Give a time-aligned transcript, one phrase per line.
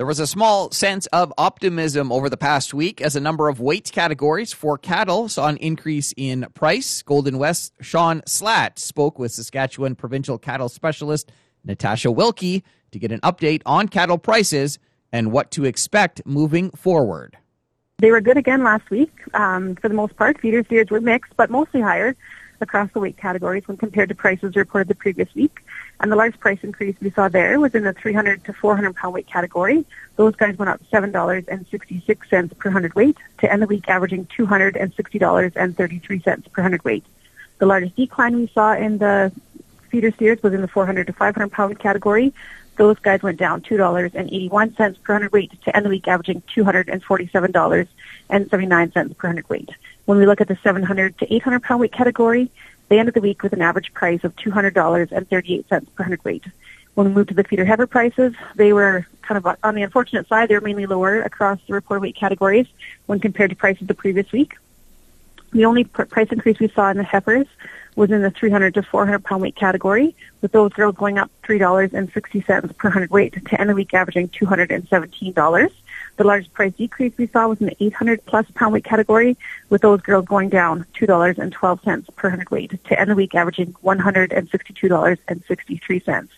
[0.00, 3.60] There was a small sense of optimism over the past week as a number of
[3.60, 7.02] weight categories for cattle saw an increase in price.
[7.02, 11.30] Golden West Sean Slatt spoke with Saskatchewan provincial cattle specialist
[11.66, 14.78] Natasha Wilkie to get an update on cattle prices
[15.12, 17.36] and what to expect moving forward.
[17.98, 19.12] They were good again last week.
[19.34, 22.16] Um, for the most part, feeder steers were mixed, but mostly higher
[22.60, 25.60] across the weight categories when compared to prices reported the previous week.
[26.00, 29.14] And the largest price increase we saw there was in the 300 to 400 pound
[29.14, 29.84] weight category.
[30.16, 37.04] Those guys went up $7.66 per hundredweight to end the week averaging $260.33 per hundredweight.
[37.58, 39.32] The largest decline we saw in the
[39.90, 42.32] feeder steers was in the 400 to 500 pound category.
[42.76, 49.68] Those guys went down $2.81 per hundredweight to end the week averaging $247.79 per hundredweight.
[50.04, 52.50] When we look at the 700 to 800 pound weight category,
[52.88, 56.44] they ended the week with an average price of $200.38 per hundredweight.
[56.94, 60.26] When we moved to the feeder heifer prices, they were kind of on the unfortunate
[60.26, 60.48] side.
[60.48, 62.66] They were mainly lower across the reported weight categories
[63.06, 64.56] when compared to prices the previous week.
[65.52, 67.46] The only pr- price increase we saw in the heifers
[67.96, 72.76] was in the 300 to 400 pound weight category, with those girls going up $3.60
[72.76, 75.70] per hundredweight to end the week averaging $217.
[76.20, 79.38] The largest price decrease we saw was in the 800 plus pound weight category,
[79.70, 86.28] with those girls going down $2.12 per hundredweight to end the week averaging $162.63.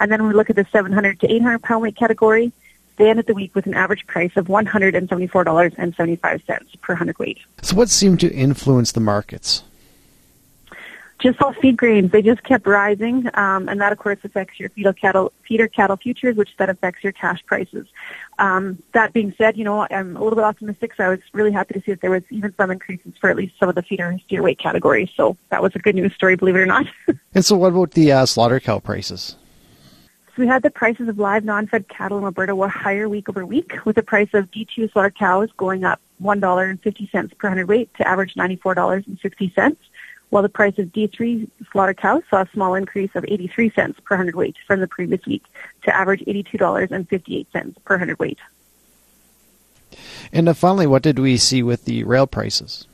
[0.00, 2.52] And then when we look at the 700 to 800 pound weight category,
[2.96, 7.38] they ended the week with an average price of $174.75 per hundredweight.
[7.62, 9.62] So what seemed to influence the markets?
[11.22, 12.10] Just all feed grains.
[12.10, 15.96] They just kept rising, um, and that of course affects your feeder cattle, feeder cattle
[15.96, 17.86] futures, which then affects your cash prices.
[18.38, 21.52] Um, that being said, you know I'm a little bit optimistic, so I was really
[21.52, 23.82] happy to see that there was even some increases for at least some of the
[23.82, 25.10] feeder and steer weight categories.
[25.16, 26.86] So that was a good news story, believe it or not.
[27.34, 29.36] and so, what about the uh, slaughter cow prices?
[30.34, 33.44] So we had the prices of live non-fed cattle in Alberta were higher week over
[33.44, 38.34] week, with the price of D2 slaughter cows going up $1.50 per hundredweight to average
[38.34, 39.76] $94.60
[40.32, 44.16] while the price of D3 slaughter cows saw a small increase of 83 cents per
[44.16, 45.44] hundredweight from the previous week
[45.82, 48.38] to average $82.58 per hundredweight.
[50.32, 52.86] And uh, finally, what did we see with the rail prices?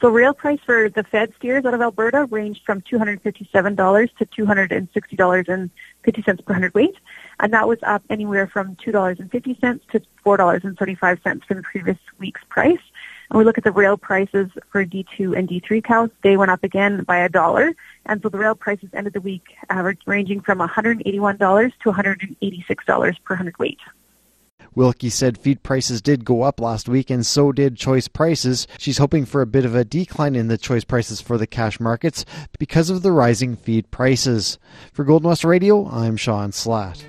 [0.00, 6.44] So rail price for the fed steers out of Alberta ranged from $257 to $260.50
[6.44, 6.96] per hundredweight,
[7.40, 12.76] and that was up anywhere from $2.50 to $4.35 from the previous week's price.
[13.30, 16.62] And we look at the rail prices for D2 and D3 cows, they went up
[16.62, 17.72] again by a dollar.
[18.04, 23.34] And so the rail prices ended the week average ranging from $181 to $186 per
[23.34, 23.80] hundredweight.
[24.76, 28.66] Wilkie said feed prices did go up last week, and so did choice prices.
[28.76, 31.80] She's hoping for a bit of a decline in the choice prices for the cash
[31.80, 32.26] markets
[32.58, 34.58] because of the rising feed prices.
[34.92, 37.02] For Golden West Radio, I'm Sean Slatt.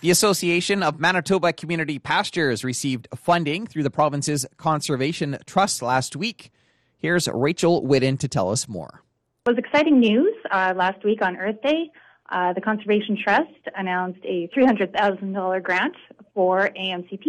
[0.00, 6.50] The Association of Manitoba Community Pastures received funding through the province's Conservation Trust last week.
[6.96, 9.02] Here's Rachel Whitten to tell us more.
[9.44, 11.90] Was exciting news uh, last week on Earth Day.
[12.30, 15.96] Uh, the Conservation Trust announced a $300,000 grant
[16.32, 17.26] for AMCP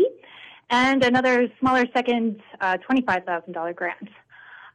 [0.70, 4.10] and another smaller second uh, $25,000 grant.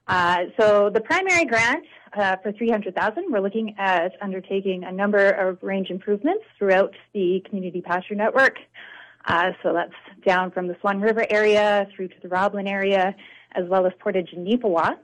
[0.09, 1.85] Uh, so the primary grant
[2.15, 7.81] uh, for 300,000, we're looking at undertaking a number of range improvements throughout the community
[7.81, 8.59] pasture network.
[9.27, 9.95] Uh, so that's
[10.27, 13.15] down from the Swan River area through to the Roblin area,
[13.53, 14.97] as well as Portage and Neepawa.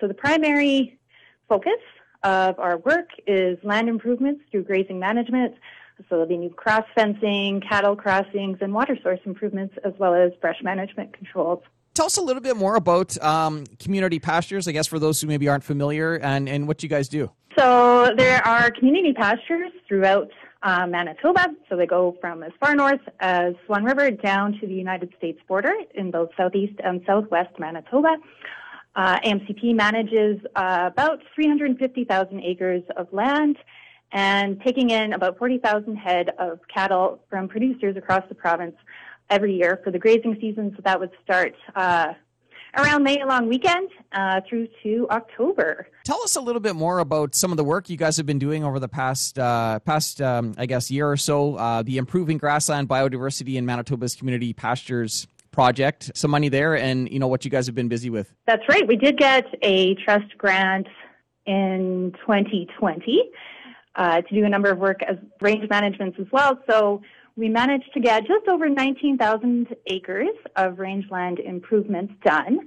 [0.00, 0.98] So the primary
[1.48, 1.80] focus
[2.22, 5.54] of our work is land improvements through grazing management.
[5.98, 10.32] So there'll be new cross fencing, cattle crossings, and water source improvements, as well as
[10.40, 11.62] brush management controls
[11.98, 15.26] tell us a little bit more about um, community pastures, I guess, for those who
[15.26, 17.28] maybe aren't familiar, and, and what you guys do.
[17.58, 20.30] So there are community pastures throughout
[20.62, 21.48] uh, Manitoba.
[21.68, 25.40] So they go from as far north as Swan River down to the United States
[25.48, 28.16] border in both southeast and southwest Manitoba.
[28.98, 33.56] Uh, AMCP manages uh, about 350,000 acres of land
[34.10, 38.74] and taking in about 40,000 head of cattle from producers across the province
[39.30, 40.72] every year for the grazing season.
[40.74, 42.14] So that would start uh,
[42.76, 45.86] around May long weekend uh, through to October.
[46.04, 48.40] Tell us a little bit more about some of the work you guys have been
[48.40, 51.54] doing over the past uh, past um, I guess year or so.
[51.54, 55.28] Uh, the improving grassland biodiversity in Manitoba's community pastures
[55.58, 56.12] project.
[56.14, 58.32] Some money there, and you know what you guys have been busy with.
[58.46, 58.86] That's right.
[58.86, 60.86] We did get a trust grant
[61.46, 63.30] in 2020.
[63.96, 66.62] Uh, to do a number of work as range management as well.
[66.70, 67.02] So
[67.34, 72.60] we managed to get just over 19,000 acres of rangeland improvements done.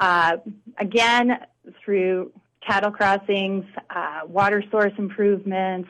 [0.00, 0.38] Uh,
[0.78, 1.38] again,
[1.84, 2.32] through
[2.66, 5.88] cattle crossings, uh, water source improvements,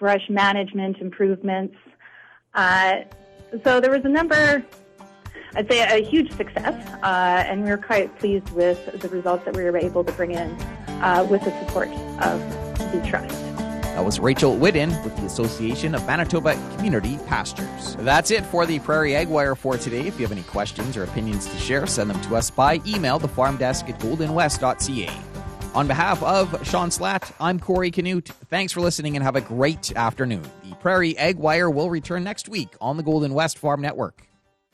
[0.00, 1.76] brush management improvements.
[2.54, 3.02] Uh,
[3.62, 4.64] so there was a number,
[5.54, 9.54] I'd say a huge success, uh, and we were quite pleased with the results that
[9.54, 10.50] we were able to bring in
[11.02, 11.88] uh, with the support
[12.20, 12.40] of
[12.92, 13.38] the trust.
[13.92, 17.94] That was Rachel Whiddon with the Association of Manitoba Community Pastures.
[17.98, 20.06] That's it for the Prairie Ag Wire for today.
[20.06, 23.20] If you have any questions or opinions to share, send them to us by email,
[23.20, 25.10] thefarmdesk at goldenwest.ca.
[25.74, 28.28] On behalf of Sean Slatt, I'm Corey Canute.
[28.48, 30.42] Thanks for listening and have a great afternoon.
[30.64, 34.26] The Prairie Ag Wire will return next week on the Golden West Farm Network.